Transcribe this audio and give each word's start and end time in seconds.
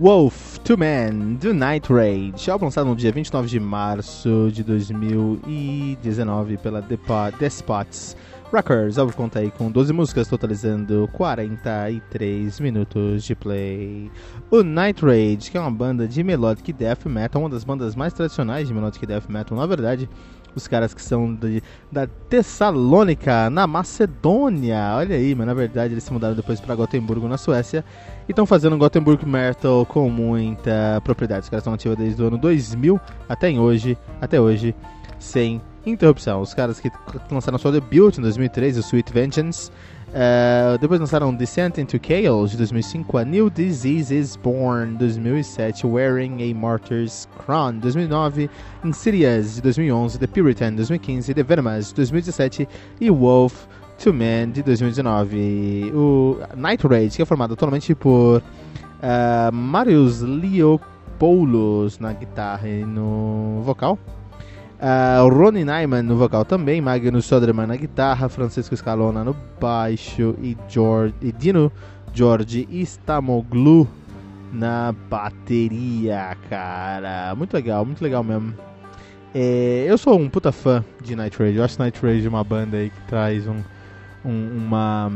Wolf 0.00 0.58
to 0.58 0.78
Man 0.78 1.34
do 1.40 1.52
Night 1.52 1.92
Rage, 1.92 2.48
álbum 2.48 2.66
lançado 2.66 2.86
no 2.86 2.94
dia 2.94 3.10
29 3.10 3.48
de 3.48 3.58
março 3.58 4.48
de 4.52 4.62
2019 4.62 6.56
pela 6.58 6.80
Despots 6.80 8.16
Records. 8.52 8.96
O 8.96 9.00
álbum 9.00 9.12
conta 9.12 9.40
aí 9.40 9.50
com 9.50 9.68
12 9.68 9.92
músicas, 9.92 10.28
totalizando 10.28 11.08
43 11.14 12.60
minutos 12.60 13.24
de 13.24 13.34
play. 13.34 14.08
O 14.52 14.62
Night 14.62 15.04
Rage, 15.04 15.50
que 15.50 15.56
é 15.56 15.60
uma 15.60 15.68
banda 15.68 16.06
de 16.06 16.22
melodic 16.22 16.72
death 16.72 17.04
metal, 17.06 17.42
uma 17.42 17.50
das 17.50 17.64
bandas 17.64 17.96
mais 17.96 18.12
tradicionais 18.12 18.68
de 18.68 18.74
melodic 18.74 19.04
death 19.04 19.28
metal, 19.28 19.58
na 19.58 19.66
verdade 19.66 20.08
os 20.54 20.66
caras 20.66 20.92
que 20.94 21.02
são 21.02 21.34
de, 21.34 21.62
da 21.90 22.06
Tessalônica, 22.28 23.48
na 23.50 23.66
Macedônia. 23.66 24.94
Olha 24.96 25.16
aí, 25.16 25.34
mas 25.34 25.46
na 25.46 25.54
verdade 25.54 25.94
eles 25.94 26.04
se 26.04 26.12
mudaram 26.12 26.34
depois 26.34 26.60
para 26.60 26.74
Gotemburgo, 26.74 27.28
na 27.28 27.38
Suécia. 27.38 27.84
E 28.28 28.32
estão 28.32 28.46
fazendo 28.46 28.76
Gothenburg 28.76 29.24
Metal 29.26 29.86
com 29.86 30.10
muita 30.10 31.00
propriedade. 31.04 31.42
Os 31.42 31.48
caras 31.48 31.62
estão 31.62 31.74
ativos 31.74 31.96
desde 31.96 32.22
o 32.22 32.26
ano 32.26 32.38
2000 32.38 33.00
até 33.28 33.50
hoje, 33.50 33.96
até 34.20 34.40
hoje, 34.40 34.74
sem 35.18 35.60
interrupção. 35.86 36.40
Os 36.40 36.54
caras 36.54 36.80
que 36.80 36.90
lançaram 37.30 37.58
seu 37.58 37.72
debut 37.72 38.18
em 38.18 38.22
2003, 38.22 38.76
o 38.76 38.80
Sweet 38.80 39.12
Vengeance, 39.12 39.70
Uh, 40.08 40.78
depois 40.78 40.98
lançaram 40.98 41.34
Descent 41.34 41.76
into 41.78 41.98
Chaos 41.98 42.52
de 42.52 42.56
2005, 42.56 43.18
A 43.18 43.24
New 43.24 43.50
Disease 43.50 44.10
is 44.10 44.36
Born 44.36 44.96
2007, 44.96 45.86
Wearing 45.86 46.50
a 46.50 46.54
Martyr's 46.54 47.28
Crown 47.36 47.78
2009, 47.78 48.48
Insidious 48.84 49.56
de 49.56 49.62
2011, 49.62 50.18
The 50.18 50.26
Puritan 50.26 50.72
2015, 50.76 51.34
The 51.34 51.42
Venomous 51.42 51.88
de 51.88 51.96
2017 51.96 52.66
e 53.00 53.10
Wolf 53.10 53.66
to 53.98 54.14
Man 54.14 54.50
de 54.50 54.62
2019. 54.62 55.92
O 55.94 56.38
Night 56.56 56.86
Rage, 56.86 57.10
que 57.10 57.22
é 57.22 57.26
formado 57.26 57.52
atualmente 57.52 57.94
por 57.94 58.40
uh, 58.40 59.52
Marius 59.52 60.22
Leopoulos 60.22 61.98
na 61.98 62.14
guitarra 62.14 62.66
e 62.66 62.82
no 62.82 63.60
vocal. 63.62 63.98
Uh, 64.78 65.28
Ronnie 65.28 65.64
Nyman 65.64 66.02
no 66.02 66.16
vocal 66.16 66.44
também, 66.44 66.80
Magnus 66.80 67.24
Soderman 67.24 67.66
na 67.66 67.74
guitarra, 67.74 68.28
Francisco 68.28 68.76
Scalona 68.76 69.24
no 69.24 69.34
baixo 69.60 70.36
e, 70.40 70.56
George, 70.68 71.14
e 71.20 71.32
Dino 71.32 71.72
George 72.14 72.68
Istamoglu 72.70 73.88
na 74.52 74.94
bateria, 75.10 76.36
cara. 76.48 77.34
Muito 77.34 77.52
legal, 77.54 77.84
muito 77.84 78.02
legal 78.02 78.22
mesmo. 78.22 78.54
É, 79.34 79.84
eu 79.86 79.98
sou 79.98 80.18
um 80.18 80.28
puta 80.28 80.52
fã 80.52 80.84
de 81.02 81.14
Night 81.14 81.36
Rage. 81.36 81.56
Eu 81.56 81.64
acho 81.64 81.78
Night 81.78 82.00
Rage 82.00 82.26
uma 82.28 82.44
banda 82.44 82.76
aí 82.76 82.90
que 82.90 83.00
traz 83.08 83.46
um, 83.46 83.56
um 84.24 84.56
uma 84.56 85.10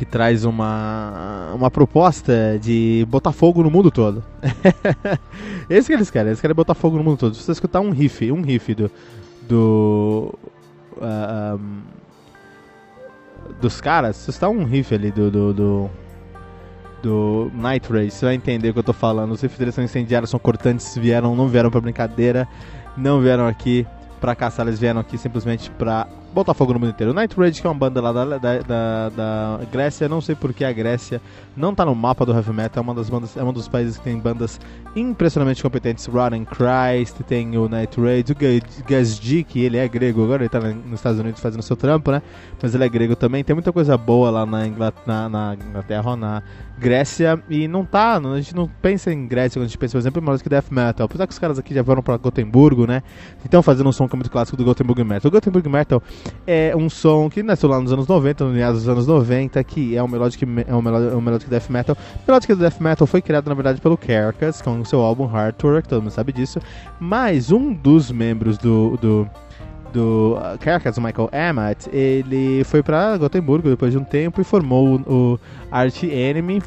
que 0.00 0.06
traz 0.06 0.46
uma, 0.46 1.52
uma 1.54 1.70
proposta 1.70 2.58
de 2.58 3.06
botar 3.06 3.32
fogo 3.32 3.62
no 3.62 3.70
mundo 3.70 3.90
todo. 3.90 4.24
Esse 5.68 5.88
que 5.88 5.92
eles 5.92 6.10
querem, 6.10 6.28
eles 6.28 6.40
querem 6.40 6.56
botar 6.56 6.72
fogo 6.72 6.96
no 6.96 7.04
mundo 7.04 7.18
todo. 7.18 7.34
Se 7.34 7.42
você 7.42 7.52
escutar 7.52 7.80
um 7.80 7.90
riff, 7.90 8.32
um 8.32 8.40
riff 8.40 8.74
do. 8.74 8.90
do 9.46 10.34
uh, 10.96 11.02
ah, 11.02 11.58
um, 11.60 11.82
dos 13.60 13.78
caras, 13.78 14.16
se 14.16 14.24
você 14.24 14.30
escutar 14.30 14.48
um 14.48 14.64
riff 14.64 14.94
ali 14.94 15.10
do, 15.10 15.30
do, 15.30 15.52
do 15.52 15.90
do 17.02 17.50
Night 17.54 17.92
Race, 17.92 18.12
você 18.12 18.24
vai 18.24 18.34
entender 18.34 18.70
o 18.70 18.72
que 18.72 18.78
eu 18.78 18.84
tô 18.84 18.94
falando. 18.94 19.32
Os 19.32 19.40
deles 19.42 19.74
são 19.74 19.84
incendiários, 19.84 20.30
são 20.30 20.40
cortantes, 20.40 20.96
vieram, 20.96 21.36
não 21.36 21.46
vieram 21.46 21.70
para 21.70 21.80
brincadeira, 21.82 22.48
não 22.96 23.20
vieram 23.20 23.46
aqui 23.46 23.86
para 24.18 24.34
caçar, 24.34 24.66
eles 24.66 24.80
vieram 24.80 25.00
aqui 25.00 25.18
simplesmente 25.18 25.70
para 25.72 26.06
botar 26.32 26.54
fogo 26.54 26.72
no 26.72 26.80
mundo 26.80 26.90
inteiro. 26.90 27.12
Night 27.12 27.34
Rage, 27.36 27.60
que 27.60 27.66
é 27.66 27.70
uma 27.70 27.76
banda 27.76 28.00
lá 28.00 28.12
da, 28.12 28.24
da, 28.24 28.58
da, 28.58 29.08
da 29.08 29.60
Grécia, 29.70 30.08
não 30.08 30.20
sei 30.20 30.34
porque 30.34 30.64
a 30.64 30.72
Grécia 30.72 31.20
não 31.56 31.74
tá 31.74 31.84
no 31.84 31.94
mapa 31.94 32.24
do 32.24 32.32
heavy 32.32 32.52
metal, 32.52 32.82
é 32.82 32.84
uma 32.84 32.94
das 32.94 33.10
bandas, 33.10 33.36
é 33.36 33.42
um 33.42 33.52
dos 33.52 33.68
países 33.68 33.98
que 33.98 34.04
tem 34.04 34.18
bandas 34.18 34.60
impressionantemente 34.94 35.62
competentes. 35.62 36.06
Rotten 36.06 36.44
Christ, 36.44 37.20
tem 37.26 37.56
o 37.56 37.68
Night 37.68 38.00
Rage, 38.00 38.32
o 38.32 38.88
Gazdi, 38.88 39.44
que 39.44 39.60
ele 39.60 39.76
é 39.76 39.88
grego, 39.88 40.24
agora 40.24 40.42
ele 40.42 40.48
tá 40.48 40.60
nos 40.60 40.94
Estados 40.94 41.18
Unidos 41.18 41.40
fazendo 41.40 41.62
seu 41.62 41.76
trampo, 41.76 42.10
né? 42.10 42.22
Mas 42.62 42.74
ele 42.74 42.84
é 42.84 42.88
grego 42.88 43.16
também, 43.16 43.42
tem 43.42 43.54
muita 43.54 43.72
coisa 43.72 43.96
boa 43.96 44.30
lá 44.30 44.46
na, 44.46 44.66
Inglaterra, 44.66 45.04
na, 45.06 45.28
na 45.28 45.56
Inglaterra, 45.68 46.16
na 46.16 46.42
Grécia, 46.78 47.42
e 47.48 47.68
não 47.68 47.84
tá, 47.84 48.16
a 48.16 48.36
gente 48.36 48.54
não 48.54 48.68
pensa 48.80 49.12
em 49.12 49.26
Grécia 49.26 49.58
quando 49.58 49.64
a 49.64 49.68
gente 49.68 49.78
pensa, 49.78 49.92
por 49.92 49.98
exemplo, 49.98 50.22
em 50.22 50.24
música 50.24 50.48
death 50.48 50.70
metal, 50.70 51.06
apesar 51.06 51.26
que 51.26 51.32
os 51.32 51.38
caras 51.38 51.58
aqui 51.58 51.74
já 51.74 51.84
foram 51.84 52.02
pra 52.02 52.16
Gotemburgo, 52.16 52.86
né? 52.86 53.02
Então 53.44 53.62
fazendo 53.62 53.88
um 53.88 53.92
som 53.92 54.08
que 54.08 54.14
é 54.14 54.18
muito 54.18 54.30
clássico 54.30 54.56
do 54.56 54.64
Gothenburg 54.64 55.02
Metal. 55.04 55.28
O 55.28 55.32
Gothenburg 55.32 55.68
Metal 55.68 56.02
é 56.46 56.74
um 56.76 56.88
som 56.88 57.28
que 57.28 57.42
nasceu 57.42 57.68
lá 57.68 57.80
nos 57.80 57.92
anos 57.92 58.06
90, 58.06 58.44
no 58.44 58.50
meados 58.52 58.80
dos 58.80 58.88
anos 58.88 59.06
90, 59.06 59.62
que 59.64 59.96
é 59.96 60.02
um 60.02 60.08
melodic, 60.08 60.44
é 60.66 60.74
um 60.74 60.82
melodic, 60.82 61.14
um 61.14 61.20
melodic 61.20 61.50
death 61.50 61.68
metal. 61.70 61.96
Melodic 62.26 62.54
death 62.54 62.80
metal 62.80 63.06
foi 63.06 63.22
criado, 63.22 63.48
na 63.48 63.54
verdade, 63.54 63.80
pelo 63.80 63.96
Carcass, 63.96 64.60
com 64.60 64.80
o 64.80 64.84
seu 64.84 65.00
álbum 65.00 65.26
Hard 65.26 65.54
Tour, 65.56 65.82
todo 65.82 66.02
mundo 66.02 66.12
sabe 66.12 66.32
disso. 66.32 66.60
Mas 66.98 67.50
um 67.50 67.72
dos 67.72 68.10
membros 68.10 68.58
do, 68.58 68.96
do 68.96 69.30
do 69.92 70.36
uh, 70.38 70.58
Carcass, 70.58 70.96
o 70.96 71.00
Michael 71.00 71.28
Amott, 71.32 71.88
ele 71.92 72.64
foi 72.64 72.82
para 72.82 73.16
Gotemburgo 73.16 73.68
depois 73.68 73.92
de 73.92 73.98
um 73.98 74.04
tempo 74.04 74.40
e 74.40 74.44
formou 74.44 75.00
o, 75.00 75.38
Art 75.70 76.02
Enemy. 76.02 76.62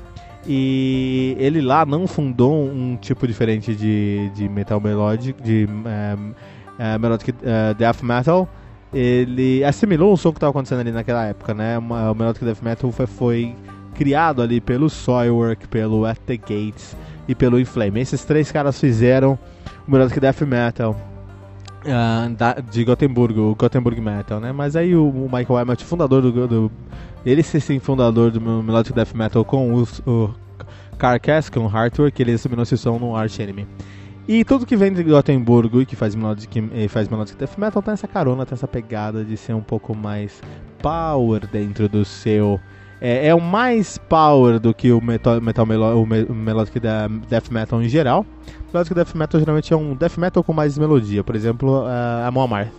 E 0.45 1.37
ele 1.39 1.61
lá 1.61 1.85
não 1.85 2.05
fundou 2.05 2.65
um 2.65 2.97
tipo 2.97 3.25
diferente 3.25 3.73
de, 3.73 4.29
de 4.35 4.49
metal 4.49 4.79
melodic, 4.79 5.41
de 5.41 5.65
um, 5.69 6.31
uh, 6.31 6.99
melodic 6.99 7.31
uh, 7.31 7.73
death 7.77 8.01
metal, 8.03 8.49
ele 8.93 9.63
assimilou 9.63 10.13
o 10.13 10.17
som 10.17 10.31
que 10.31 10.37
estava 10.37 10.51
acontecendo 10.51 10.81
ali 10.81 10.91
naquela 10.91 11.25
época, 11.25 11.53
né? 11.53 11.77
O 11.77 12.13
Melodic 12.13 12.45
Death 12.45 12.61
Metal 12.61 12.91
foi, 12.91 13.07
foi 13.07 13.55
criado 13.95 14.41
ali 14.41 14.61
pelo 14.61 14.89
Soilwork, 14.89 15.67
pelo 15.67 16.05
At 16.05 16.19
The 16.25 16.37
Gates 16.37 16.95
e 17.27 17.33
pelo 17.33 17.59
Inflame. 17.59 18.01
Esses 18.01 18.23
três 18.23 18.51
caras 18.51 18.79
fizeram 18.79 19.37
o 19.87 19.91
Melodic 19.91 20.19
Death 20.19 20.41
Metal 20.41 20.95
uh, 21.83 22.35
da, 22.35 22.53
de 22.53 22.83
Gothenburgo, 22.83 23.41
o 23.41 23.55
Gothenburg 23.55 23.99
Metal, 23.99 24.39
né? 24.39 24.51
Mas 24.51 24.75
aí 24.75 24.95
o, 24.95 25.07
o 25.07 25.29
Michael 25.31 25.61
Emmett, 25.61 25.83
fundador 25.83 26.21
do, 26.21 26.47
do 26.47 26.71
ele 27.25 27.41
ser 27.41 27.61
sim 27.61 27.79
fundador 27.79 28.31
do 28.31 28.41
Melodic 28.41 28.93
Death 28.93 29.13
Metal 29.13 29.43
com 29.45 29.73
o, 29.73 29.87
o 30.05 30.29
Carcass, 30.97 31.49
com 31.49 31.61
o 31.61 31.67
Hardware, 31.67 32.13
ele 32.19 32.33
assimilou 32.33 32.63
esse 32.63 32.77
som 32.77 32.99
no 32.99 33.15
Arch 33.15 33.39
Enemy. 33.39 33.67
E 34.27 34.45
tudo 34.45 34.65
que 34.65 34.77
vem 34.77 34.93
de 34.93 35.03
Gothenburgo 35.03 35.81
e 35.81 35.85
que 35.85 35.97
faz 35.97 36.15
melodic, 36.15 36.87
faz 36.87 37.09
melodic 37.09 37.37
death 37.37 37.57
metal 37.57 37.81
tem 37.81 37.93
essa 37.93 38.07
carona, 38.07 38.45
tem 38.45 38.55
essa 38.55 38.67
pegada 38.67 39.23
de 39.23 39.35
ser 39.35 39.53
um 39.53 39.61
pouco 39.61 39.93
mais 39.93 40.41
power 40.81 41.45
dentro 41.47 41.89
do 41.89 42.05
seu 42.05 42.59
É, 43.01 43.27
é 43.27 43.35
o 43.35 43.41
mais 43.41 43.97
power 43.97 44.59
do 44.59 44.73
que 44.73 44.93
o 44.93 45.01
metal, 45.01 45.41
metal 45.41 45.65
melo, 45.65 46.01
o, 46.01 46.05
me, 46.05 46.23
o 46.23 46.33
melodic 46.33 46.79
death 46.79 47.49
metal 47.51 47.83
em 47.83 47.89
geral. 47.89 48.25
O 48.69 48.73
melodic 48.73 48.95
death 48.95 49.13
metal 49.13 49.41
geralmente 49.41 49.73
é 49.73 49.75
um 49.75 49.93
death 49.93 50.17
metal 50.17 50.41
com 50.41 50.53
mais 50.53 50.77
melodia, 50.77 51.21
por 51.21 51.35
exemplo, 51.35 51.83
a 51.85 52.31
Moamar. 52.31 52.71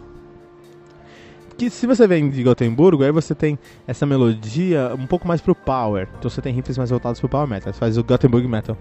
Que 1.58 1.68
se 1.68 1.86
você 1.86 2.08
vem 2.08 2.30
de 2.30 2.42
Gotemburgo, 2.42 3.04
aí 3.04 3.12
você 3.12 3.34
tem 3.34 3.58
essa 3.86 4.06
melodia 4.06 4.92
um 4.98 5.06
pouco 5.06 5.28
mais 5.28 5.42
pro 5.42 5.54
power. 5.54 6.08
Então 6.18 6.30
você 6.30 6.40
tem 6.40 6.54
riffs 6.54 6.78
mais 6.78 6.88
voltados 6.88 7.20
pro 7.20 7.28
power 7.28 7.46
metal. 7.46 7.70
Você 7.72 7.78
faz 7.78 7.98
o 7.98 8.02
Gothenburg 8.02 8.48
metal. 8.48 8.78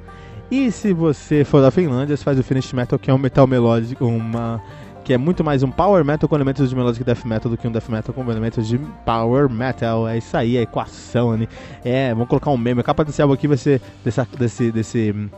E 0.54 0.72
se 0.72 0.94
você 0.94 1.44
for 1.44 1.64
da 1.64 1.72
Finlândia, 1.72 2.16
você 2.16 2.24
faz 2.24 2.38
o 2.38 2.44
Finnish 2.44 2.74
metal, 2.74 3.00
que 3.00 3.10
é 3.10 3.14
um 3.14 3.18
metal 3.18 3.48
melódico, 3.48 4.06
uma 4.06 4.62
que 5.04 5.12
é 5.12 5.18
muito 5.18 5.44
mais 5.44 5.64
um 5.64 5.72
power 5.72 6.06
metal 6.06 6.30
com 6.30 6.36
elementos 6.36 6.70
de 6.70 6.76
melodic 6.76 7.04
death 7.04 7.26
metal 7.26 7.50
do 7.50 7.58
que 7.58 7.68
um 7.68 7.72
death 7.72 7.90
metal 7.90 8.14
com 8.14 8.22
elementos 8.30 8.68
de 8.68 8.78
power 9.04 9.50
metal. 9.50 10.08
É 10.08 10.20
isso 10.20 10.38
aí, 10.38 10.56
a 10.56 10.62
equação 10.62 11.32
ali. 11.32 11.50
É, 11.84 12.14
vamos 12.14 12.30
colocar 12.30 12.52
um 12.52 12.58
meme. 12.58 12.82
A 12.82 12.84
capa 12.84 13.04
desse 13.04 13.20
álbum 13.20 13.34
aqui 13.34 13.48
vai 13.48 13.58
ser 13.58 13.82
desse, 14.06 14.22
desse, 14.38 14.72
desse 14.72 15.30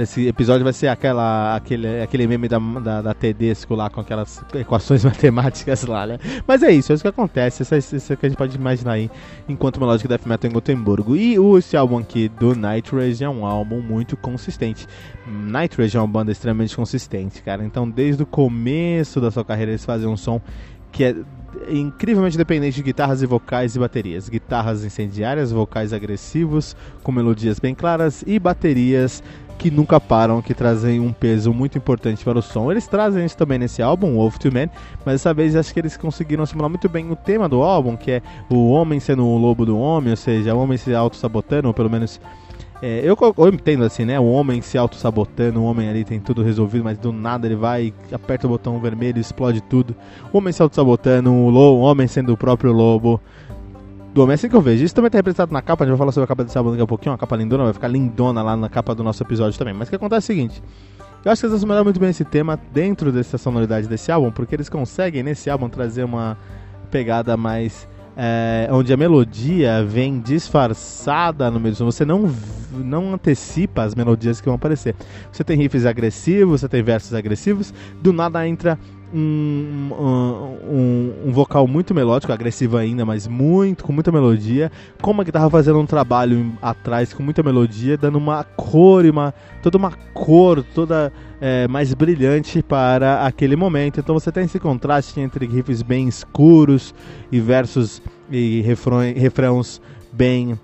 desse 0.00 0.26
episódio 0.26 0.64
vai 0.64 0.72
ser 0.72 0.88
aquela, 0.88 1.54
aquele, 1.54 2.02
aquele 2.02 2.26
meme 2.26 2.48
da, 2.48 2.58
da, 2.58 3.02
da 3.02 3.14
Tedesco 3.14 3.74
lá 3.74 3.90
com 3.90 4.00
aquelas 4.00 4.42
equações 4.54 5.04
matemáticas 5.06 5.84
lá, 5.84 6.06
né? 6.06 6.18
Mas 6.46 6.62
é 6.62 6.70
isso, 6.70 6.92
é 6.92 6.94
isso 6.94 7.02
que 7.04 7.08
acontece, 7.08 7.62
isso, 7.62 7.74
é 7.74 7.78
isso 7.78 8.16
que 8.16 8.26
a 8.26 8.28
gente 8.28 8.38
pode 8.38 8.56
imaginar 8.56 8.92
aí 8.92 9.10
enquanto 9.48 9.76
uma 9.76 9.86
lógica 9.86 10.08
Death 10.08 10.26
Metal 10.26 10.50
em 10.50 10.54
Gotemburgo. 10.54 11.16
E 11.16 11.36
esse 11.58 11.76
álbum 11.76 11.98
aqui 11.98 12.28
do 12.28 12.54
Night 12.54 12.94
Rage 12.94 13.22
é 13.22 13.28
um 13.28 13.44
álbum 13.44 13.80
muito 13.80 14.16
consistente. 14.16 14.86
Night 15.26 15.76
Rage 15.80 15.96
é 15.96 16.00
uma 16.00 16.08
banda 16.08 16.32
extremamente 16.32 16.74
consistente, 16.74 17.42
cara. 17.42 17.64
Então, 17.64 17.88
desde 17.88 18.22
o 18.22 18.26
começo 18.26 19.20
da 19.20 19.30
sua 19.30 19.44
carreira, 19.44 19.72
eles 19.72 19.84
fazem 19.84 20.08
um 20.08 20.16
som 20.16 20.40
que 20.90 21.04
é 21.04 21.14
incrivelmente 21.68 22.36
dependente 22.36 22.76
de 22.76 22.82
guitarras 22.82 23.22
e 23.22 23.26
vocais 23.26 23.74
e 23.74 23.78
baterias. 23.78 24.28
Guitarras 24.28 24.84
incendiárias, 24.84 25.50
vocais 25.50 25.92
agressivos, 25.92 26.76
com 27.02 27.12
melodias 27.12 27.58
bem 27.58 27.74
claras 27.74 28.24
e 28.26 28.38
baterias 28.38 29.22
que 29.60 29.70
nunca 29.70 30.00
param, 30.00 30.40
que 30.40 30.54
trazem 30.54 31.00
um 31.00 31.12
peso 31.12 31.52
muito 31.52 31.76
importante 31.76 32.24
para 32.24 32.38
o 32.38 32.40
som. 32.40 32.70
Eles 32.70 32.88
trazem 32.88 33.26
isso 33.26 33.36
também 33.36 33.58
nesse 33.58 33.82
álbum, 33.82 34.14
Wolf 34.14 34.38
to 34.38 34.50
Man, 34.50 34.70
mas 35.04 35.16
dessa 35.16 35.34
vez 35.34 35.54
acho 35.54 35.74
que 35.74 35.78
eles 35.78 35.98
conseguiram 35.98 36.46
simular 36.46 36.70
muito 36.70 36.88
bem 36.88 37.10
o 37.10 37.14
tema 37.14 37.46
do 37.46 37.60
álbum, 37.60 37.94
que 37.94 38.10
é 38.10 38.22
o 38.48 38.70
homem 38.70 38.98
sendo 38.98 39.22
o 39.22 39.36
lobo 39.36 39.66
do 39.66 39.78
homem, 39.78 40.12
ou 40.12 40.16
seja, 40.16 40.54
o 40.54 40.58
homem 40.58 40.78
se 40.78 40.94
auto-sabotando, 40.94 41.68
ou 41.68 41.74
pelo 41.74 41.90
menos 41.90 42.18
é, 42.80 43.02
eu, 43.04 43.14
eu, 43.36 43.48
entendo 43.48 43.84
assim, 43.84 44.06
né? 44.06 44.18
O 44.18 44.24
homem 44.24 44.62
se 44.62 44.78
auto-sabotando, 44.78 45.60
o 45.60 45.64
homem 45.64 45.90
ali 45.90 46.04
tem 46.04 46.18
tudo 46.18 46.42
resolvido, 46.42 46.82
mas 46.82 46.96
do 46.96 47.12
nada 47.12 47.46
ele 47.46 47.56
vai, 47.56 47.92
aperta 48.10 48.46
o 48.46 48.50
botão 48.50 48.80
vermelho, 48.80 49.20
explode 49.20 49.60
tudo. 49.60 49.94
O 50.32 50.38
homem 50.38 50.54
se 50.54 50.62
auto-sabotando, 50.62 51.30
o, 51.30 51.48
o 51.52 51.80
homem 51.80 52.06
sendo 52.06 52.32
o 52.32 52.36
próprio 52.38 52.72
lobo 52.72 53.20
do 54.12 54.22
homem. 54.22 54.32
É 54.32 54.34
assim 54.34 54.48
que 54.48 54.56
eu 54.56 54.60
vejo. 54.60 54.84
Isso 54.84 54.94
também 54.94 55.10
tá 55.10 55.18
representado 55.18 55.52
na 55.52 55.62
capa. 55.62 55.84
A 55.84 55.86
gente 55.86 55.92
vai 55.92 55.98
falar 55.98 56.12
sobre 56.12 56.24
a 56.24 56.28
capa 56.28 56.44
desse 56.44 56.56
álbum 56.56 56.70
daqui 56.70 56.82
a 56.82 56.86
pouquinho. 56.86 57.12
Uma 57.12 57.18
capa 57.18 57.36
lindona, 57.36 57.64
vai 57.64 57.72
ficar 57.72 57.88
lindona 57.88 58.42
lá 58.42 58.56
na 58.56 58.68
capa 58.68 58.94
do 58.94 59.02
nosso 59.02 59.22
episódio 59.22 59.58
também. 59.58 59.74
Mas 59.74 59.88
o 59.88 59.90
que 59.90 59.96
acontece 59.96 60.32
é 60.32 60.34
o 60.34 60.36
seguinte. 60.36 60.62
Eu 61.24 61.30
acho 61.30 61.40
que 61.40 61.46
eles 61.46 61.56
assumiram 61.56 61.84
muito 61.84 62.00
bem 62.00 62.08
esse 62.08 62.24
tema 62.24 62.58
dentro 62.72 63.12
dessa 63.12 63.36
sonoridade 63.36 63.86
desse 63.86 64.10
álbum, 64.10 64.30
porque 64.30 64.54
eles 64.54 64.70
conseguem 64.70 65.22
nesse 65.22 65.50
álbum 65.50 65.68
trazer 65.68 66.04
uma 66.04 66.36
pegada 66.90 67.36
mais. 67.36 67.88
É, 68.22 68.68
onde 68.72 68.92
a 68.92 68.96
melodia 68.96 69.84
vem 69.84 70.20
disfarçada 70.20 71.50
no 71.50 71.60
meio 71.60 71.74
do 71.74 71.78
som. 71.78 71.84
Você 71.86 72.04
não, 72.04 72.30
não 72.72 73.14
antecipa 73.14 73.82
as 73.82 73.94
melodias 73.94 74.40
que 74.40 74.46
vão 74.46 74.56
aparecer. 74.56 74.94
Você 75.32 75.44
tem 75.44 75.56
riffs 75.56 75.86
agressivos, 75.86 76.60
você 76.60 76.68
tem 76.68 76.82
versos 76.82 77.14
agressivos, 77.14 77.72
do 78.02 78.12
nada 78.12 78.46
entra 78.46 78.78
um, 79.12 79.90
um, 79.92 81.28
um, 81.28 81.32
vocal 81.32 81.66
muito 81.66 81.94
melódico, 81.94 82.32
agressivo 82.32 82.76
ainda, 82.76 83.04
mas 83.04 83.26
muito, 83.26 83.84
com 83.84 83.92
muita 83.92 84.12
melodia, 84.12 84.70
com 85.02 85.10
uma 85.10 85.24
guitarra 85.24 85.50
fazendo 85.50 85.78
um 85.78 85.86
trabalho 85.86 86.52
atrás 86.62 87.12
com 87.12 87.22
muita 87.22 87.42
melodia, 87.42 87.96
dando 87.96 88.18
uma 88.18 88.44
cor 88.44 89.04
uma, 89.06 89.34
toda 89.62 89.76
uma 89.76 89.92
cor 90.14 90.62
toda 90.74 91.12
é, 91.40 91.66
mais 91.68 91.92
brilhante 91.94 92.62
para 92.62 93.26
aquele 93.26 93.56
momento. 93.56 94.00
Então 94.00 94.14
você 94.14 94.30
tem 94.30 94.44
esse 94.44 94.58
contraste 94.58 95.20
entre 95.20 95.46
riffs 95.46 95.82
bem 95.82 96.06
escuros 96.06 96.94
e 97.32 97.40
versos 97.40 98.00
e 98.30 98.60
refrões, 98.62 99.16
refrãos 99.18 99.80
bem 100.12 100.58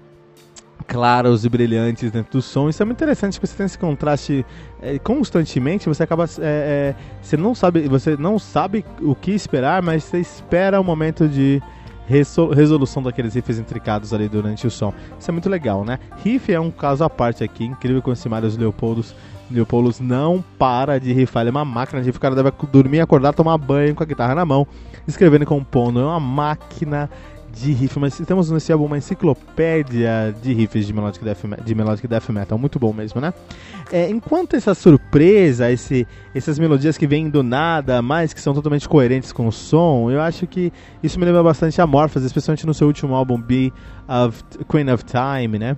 claros 0.87 1.45
e 1.45 1.49
brilhantes 1.49 2.11
dentro 2.11 2.33
do 2.33 2.43
som. 2.43 2.69
Isso 2.69 2.83
é 2.83 2.85
muito 2.87 2.99
interessante, 2.99 3.35
porque 3.35 3.47
você 3.47 3.57
tem 3.57 3.67
esse 3.67 3.79
contraste 3.79 4.45
é, 4.81 4.99
constantemente, 4.99 5.89
você 5.89 6.03
acaba. 6.03 6.25
É, 6.25 6.39
é, 6.41 6.95
você 7.21 7.37
não 7.37 7.55
sabe. 7.55 7.89
Você 7.89 8.17
não 8.17 8.39
sabe 8.39 8.85
o 9.01 9.15
que 9.15 9.33
esperar, 9.33 9.83
mas 9.83 10.05
você 10.05 10.19
espera 10.19 10.81
o 10.81 10.85
momento 10.85 11.29
de 11.29 11.63
resolução 12.07 13.03
daqueles 13.03 13.35
riffs 13.35 13.59
intricados 13.59 14.15
ali 14.15 14.29
durante 14.29 14.67
o 14.67 14.71
som. 14.71 14.95
Isso 15.19 15.31
é 15.31 15.33
muito 15.33 15.49
legal, 15.49 15.85
né? 15.85 15.99
Riff 16.23 16.53
é 16.53 16.61
um 16.61 16.71
caso 16.71 17.03
à 17.03 17.11
parte 17.11 17.43
aqui, 17.43 17.65
incrível 17.65 18.01
com 18.01 18.13
esse 18.13 18.29
Marius 18.29 18.57
Leopoldos. 18.57 19.15
Leopoldos 19.51 20.01
não 20.01 20.45
para 20.59 20.99
de 20.99 21.13
riffar, 21.13 21.43
ele 21.43 21.51
é 21.51 21.53
uma 21.53 21.65
máquina 21.65 22.01
de 22.01 22.07
riff, 22.07 22.19
o 22.19 22.21
cara 22.21 22.35
deve 22.35 22.51
dormir, 22.71 23.01
acordar, 23.01 23.33
tomar 23.33 23.57
banho 23.59 23.95
com 23.95 24.03
a 24.03 24.07
guitarra 24.07 24.35
na 24.35 24.45
mão, 24.45 24.67
escrevendo 25.07 25.43
e 25.43 25.47
compondo, 25.47 26.01
é 26.01 26.05
uma 26.05 26.19
máquina 26.19 27.09
de 27.57 27.73
riff, 27.73 27.99
mas 27.99 28.17
temos 28.19 28.51
nesse 28.51 28.71
álbum 28.71 28.85
uma 28.85 28.99
enciclopédia 28.99 30.35
de 30.43 30.53
riffs 30.53 30.87
de 30.87 30.93
melodic 30.93 31.25
death, 31.25 31.39
de 31.65 31.75
melodic 31.75 32.07
death 32.07 32.29
metal, 32.29 32.59
muito 32.59 32.79
bom 32.79 32.93
mesmo, 32.93 33.21
né? 33.21 33.33
É, 33.91 34.11
enquanto 34.11 34.55
essa 34.55 34.75
surpresa, 34.75 35.71
esse, 35.71 36.07
essas 36.35 36.59
melodias 36.59 36.99
que 36.99 37.07
vêm 37.07 37.31
do 37.31 37.43
nada, 37.43 38.03
mas 38.03 38.35
que 38.35 38.41
são 38.41 38.53
totalmente 38.53 38.87
coerentes 38.87 39.33
com 39.33 39.47
o 39.47 39.53
som, 39.53 40.11
eu 40.11 40.21
acho 40.21 40.47
que 40.47 40.71
isso 41.03 41.19
me 41.19 41.25
lembra 41.25 41.43
bastante 41.43 41.81
a 41.81 41.87
Morphos, 41.87 42.23
especialmente 42.23 42.67
no 42.67 42.75
seu 42.75 42.87
último 42.87 43.15
álbum, 43.15 43.41
Be 43.41 43.73
of 44.07 44.45
Queen 44.69 44.91
of 44.91 45.05
Time, 45.05 45.59
né? 45.59 45.77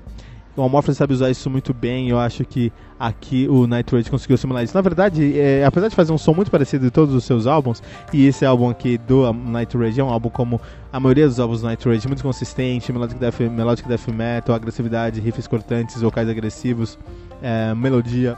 O 0.59 0.65
Amorphous 0.65 0.97
sabe 0.97 1.15
usar 1.15 1.31
isso 1.31 1.49
muito 1.49 1.73
bem. 1.73 2.09
Eu 2.09 2.19
acho 2.19 2.45
que 2.45 2.73
aqui 2.99 3.47
o 3.49 3.67
Night 3.67 3.95
Rage 3.95 4.11
conseguiu 4.11 4.37
simular 4.37 4.65
isso. 4.65 4.75
Na 4.75 4.81
verdade, 4.81 5.39
é, 5.39 5.65
apesar 5.65 5.87
de 5.87 5.95
fazer 5.95 6.13
um 6.13 6.19
som 6.19 6.35
muito 6.35 6.51
parecido 6.51 6.85
de 6.85 6.91
todos 6.91 7.15
os 7.15 7.23
seus 7.23 7.47
álbuns, 7.47 7.81
e 8.13 8.27
esse 8.27 8.45
álbum 8.45 8.69
aqui 8.69 8.99
do 8.99 9.33
Night 9.33 9.77
Rage 9.79 10.01
é 10.01 10.05
um 10.05 10.11
álbum 10.11 10.29
como 10.29 10.61
a 10.93 10.99
maioria 10.99 11.29
dos 11.29 11.39
álbuns 11.39 11.61
do 11.61 11.67
Night 11.67 11.89
Rage, 11.89 12.09
muito 12.09 12.25
consistente, 12.25 12.93
melodic 12.93 13.21
death, 13.21 13.39
melodic 13.39 13.87
death 13.87 14.09
metal, 14.09 14.55
agressividade, 14.55 15.21
riffs 15.21 15.47
cortantes, 15.47 16.03
vocais 16.03 16.29
agressivos, 16.29 16.99
é, 17.41 17.73
melodia 17.75 18.37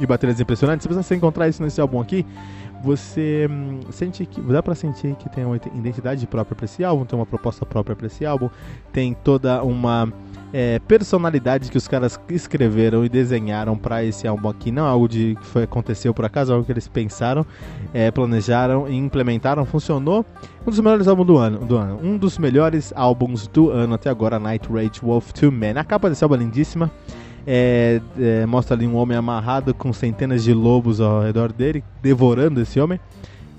e 0.00 0.06
baterias 0.06 0.40
impressionantes. 0.40 0.86
Se 0.86 0.94
você 0.94 1.14
encontrar 1.14 1.46
isso 1.46 1.62
nesse 1.62 1.78
álbum 1.78 2.00
aqui, 2.00 2.24
você 2.82 3.46
hum, 3.50 3.80
sente 3.90 4.24
que 4.26 4.40
dá 4.40 4.62
para 4.62 4.74
sentir 4.74 5.14
que 5.16 5.28
tem 5.28 5.44
uma 5.44 5.56
identidade 5.56 6.26
própria 6.26 6.56
para 6.56 6.64
esse 6.64 6.82
álbum, 6.82 7.04
tem 7.04 7.18
uma 7.18 7.26
proposta 7.26 7.64
própria 7.66 7.94
para 7.94 8.06
esse 8.06 8.24
álbum, 8.24 8.48
tem 8.92 9.14
toda 9.14 9.62
uma 9.62 10.12
é, 10.52 10.78
personalidade 10.80 11.70
que 11.70 11.78
os 11.78 11.88
caras 11.88 12.20
escreveram 12.28 13.04
e 13.04 13.08
desenharam 13.08 13.76
para 13.76 14.04
esse 14.04 14.26
álbum 14.28 14.48
aqui. 14.48 14.70
Não 14.70 14.86
é 14.86 14.88
algo 14.90 15.08
de, 15.08 15.36
que 15.40 15.46
foi, 15.46 15.62
aconteceu 15.62 16.12
por 16.12 16.24
acaso, 16.24 16.52
é 16.52 16.54
algo 16.54 16.66
que 16.66 16.72
eles 16.72 16.86
pensaram, 16.88 17.46
é, 17.94 18.10
planejaram 18.10 18.88
e 18.88 18.96
implementaram. 18.96 19.64
Funcionou. 19.64 20.26
Um 20.66 20.70
dos 20.70 20.80
melhores 20.80 21.08
álbuns 21.08 21.26
do 21.26 21.38
ano, 21.38 21.58
do 21.58 21.76
ano. 21.76 21.98
Um 22.02 22.18
dos 22.18 22.38
melhores 22.38 22.92
álbuns 22.94 23.46
do 23.46 23.70
ano 23.70 23.94
até 23.94 24.10
agora, 24.10 24.38
Night 24.38 24.68
Rage 24.70 25.00
Wolf 25.02 25.32
2 25.32 25.52
Man. 25.52 25.80
A 25.80 25.84
capa 25.84 26.08
desse 26.08 26.22
álbum 26.22 26.36
é 26.36 26.38
lindíssima. 26.38 26.90
É, 27.46 28.00
é, 28.18 28.46
mostra 28.46 28.76
ali 28.76 28.86
um 28.86 28.94
homem 28.94 29.16
amarrado 29.16 29.74
com 29.74 29.92
centenas 29.92 30.44
de 30.44 30.52
lobos 30.52 31.00
ao 31.00 31.22
redor 31.22 31.52
dele, 31.52 31.82
devorando 32.00 32.60
esse 32.60 32.78
homem. 32.78 33.00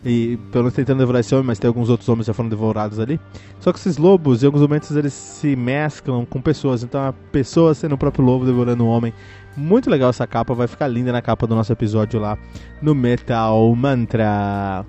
E 0.05 0.37
pelo 0.51 0.65
menos 0.65 0.73
tentando 0.73 0.97
devorar 0.99 1.21
esse 1.21 1.33
homem, 1.33 1.47
mas 1.47 1.59
tem 1.59 1.67
alguns 1.67 1.89
outros 1.89 2.09
homens 2.09 2.27
já 2.27 2.33
foram 2.33 2.49
devorados 2.49 2.99
ali. 2.99 3.19
Só 3.59 3.71
que 3.71 3.79
esses 3.79 3.97
lobos, 3.97 4.43
em 4.43 4.45
alguns 4.45 4.61
momentos, 4.61 4.91
eles 4.91 5.13
se 5.13 5.55
mesclam 5.55 6.25
com 6.25 6.41
pessoas. 6.41 6.83
Então 6.83 7.01
a 7.01 7.13
pessoa 7.31 7.73
sendo 7.73 7.95
o 7.95 7.97
próprio 7.97 8.25
lobo 8.25 8.45
devorando 8.45 8.83
o 8.83 8.87
homem. 8.87 9.13
Muito 9.55 9.89
legal 9.89 10.09
essa 10.09 10.27
capa, 10.27 10.53
vai 10.53 10.67
ficar 10.67 10.87
linda 10.87 11.11
na 11.11 11.21
capa 11.21 11.47
do 11.47 11.55
nosso 11.55 11.71
episódio 11.71 12.19
lá 12.19 12.37
no 12.81 12.93
Metal 12.93 13.75
Mantra. 13.75 14.85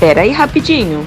Pera 0.00 0.22
aí 0.22 0.32
rapidinho. 0.32 1.06